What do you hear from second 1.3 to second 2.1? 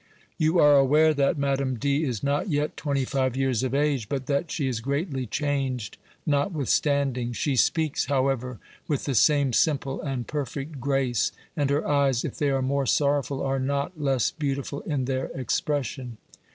Madame D.